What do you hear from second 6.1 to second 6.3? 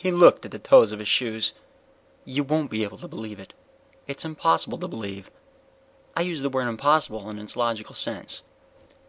I